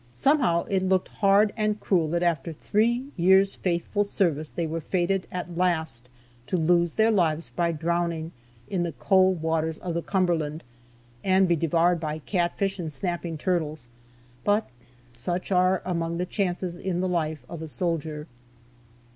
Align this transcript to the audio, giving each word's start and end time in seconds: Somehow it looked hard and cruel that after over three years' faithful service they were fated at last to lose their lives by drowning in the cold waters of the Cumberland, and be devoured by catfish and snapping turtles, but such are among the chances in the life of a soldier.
Somehow 0.13 0.63
it 0.65 0.81
looked 0.81 1.09
hard 1.09 1.53
and 1.55 1.79
cruel 1.79 2.07
that 2.07 2.23
after 2.23 2.49
over 2.49 2.59
three 2.59 3.05
years' 3.17 3.53
faithful 3.53 4.03
service 4.03 4.49
they 4.49 4.65
were 4.65 4.81
fated 4.81 5.27
at 5.31 5.55
last 5.55 6.09
to 6.47 6.57
lose 6.57 6.95
their 6.95 7.11
lives 7.11 7.49
by 7.49 7.71
drowning 7.71 8.31
in 8.67 8.81
the 8.81 8.93
cold 8.93 9.43
waters 9.43 9.77
of 9.77 9.93
the 9.93 10.01
Cumberland, 10.01 10.63
and 11.23 11.47
be 11.47 11.55
devoured 11.55 11.99
by 11.99 12.17
catfish 12.17 12.79
and 12.79 12.91
snapping 12.91 13.37
turtles, 13.37 13.89
but 14.43 14.67
such 15.13 15.51
are 15.51 15.83
among 15.85 16.17
the 16.17 16.25
chances 16.25 16.77
in 16.77 16.99
the 17.01 17.07
life 17.07 17.45
of 17.47 17.61
a 17.61 17.67
soldier. 17.67 18.25